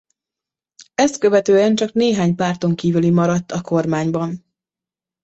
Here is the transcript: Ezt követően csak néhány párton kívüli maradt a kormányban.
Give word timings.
Ezt 0.93 1.17
követően 1.19 1.75
csak 1.75 1.93
néhány 1.93 2.35
párton 2.35 2.75
kívüli 2.75 3.09
maradt 3.09 3.51
a 3.51 3.61
kormányban. 3.61 4.45